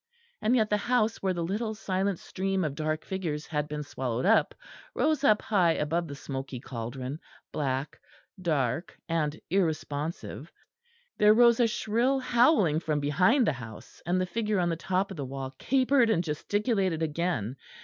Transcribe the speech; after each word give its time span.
And 0.41 0.55
yet 0.55 0.71
the 0.71 0.77
house 0.77 1.21
where 1.21 1.35
the 1.35 1.43
little 1.43 1.75
silent 1.75 2.17
stream 2.17 2.63
of 2.63 2.73
dark 2.73 3.05
figures 3.05 3.45
had 3.45 3.67
been 3.67 3.83
swallowed 3.83 4.25
up 4.25 4.55
rose 4.95 5.23
up 5.23 5.43
high 5.43 5.73
above 5.73 6.07
the 6.07 6.15
smoky 6.15 6.59
cauldron, 6.59 7.19
black, 7.51 7.99
dark, 8.41 8.97
and 9.07 9.39
irresponsive. 9.51 10.51
There 11.19 11.35
rose 11.35 11.59
a 11.59 11.67
shrill 11.67 12.17
howling 12.17 12.79
from 12.79 12.99
behind 12.99 13.45
the 13.45 13.53
house, 13.53 14.01
and 14.03 14.19
the 14.19 14.25
figure 14.25 14.57
on 14.59 14.69
the 14.69 14.75
top 14.75 15.11
of 15.11 15.17
the 15.17 15.23
wall 15.25 15.53
capered 15.59 16.09
and 16.09 16.23
gesticulated 16.23 17.03
again. 17.03 17.57